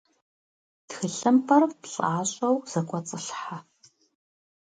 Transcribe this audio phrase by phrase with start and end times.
[0.87, 3.57] ТхылъымпӀэр плӀащӀэу зэкӀуэцӀылъхьэ.